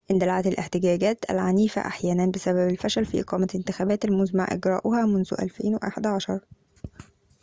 [0.11, 6.39] اندلعت الاحتجاجات العنيفة أحياناً بسبب الفشل في إقامة الانتخابات المزمع إجراؤها منذ 2011